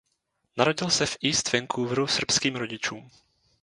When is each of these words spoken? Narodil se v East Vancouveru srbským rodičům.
Narodil 0.57 0.89
se 0.89 1.05
v 1.05 1.17
East 1.23 1.53
Vancouveru 1.53 2.07
srbským 2.07 2.55
rodičům. 2.55 3.09